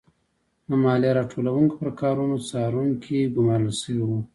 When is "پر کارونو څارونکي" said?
1.81-3.19